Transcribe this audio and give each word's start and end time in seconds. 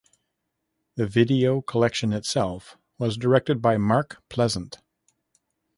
The 0.95 1.05
video 1.05 1.61
collection 1.61 2.11
itself 2.11 2.75
was 2.97 3.17
directed 3.17 3.61
by 3.61 3.77
Mark 3.77 4.17
Pleasant. 4.29 4.79